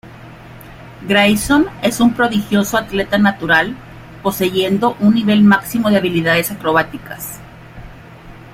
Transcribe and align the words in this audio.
Grayson 1.03 1.67
es 1.83 1.99
un 1.99 2.15
prodigioso 2.15 2.75
atleta 2.75 3.19
natural, 3.19 3.75
poseyendo 4.23 4.97
un 4.99 5.13
nivel 5.13 5.43
máximo 5.43 5.91
de 5.91 5.97
habilidades 5.97 6.49
acrobáticas. 6.49 7.39